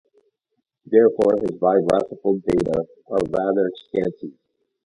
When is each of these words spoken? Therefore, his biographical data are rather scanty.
Therefore, 0.83 1.35
his 1.39 1.59
biographical 1.59 2.39
data 2.47 2.85
are 3.11 3.19
rather 3.29 3.71
scanty. 3.87 4.33